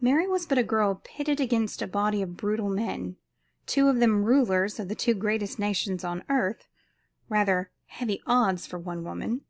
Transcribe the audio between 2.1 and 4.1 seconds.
of brutal men, two of